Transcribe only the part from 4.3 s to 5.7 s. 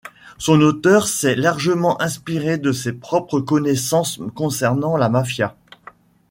concernant la mafia.